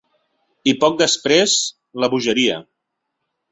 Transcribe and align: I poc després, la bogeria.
I 0.71 0.73
poc 0.83 0.95
després, 1.01 1.55
la 2.05 2.11
bogeria. 2.17 2.59